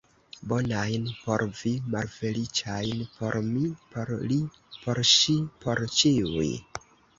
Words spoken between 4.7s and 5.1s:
por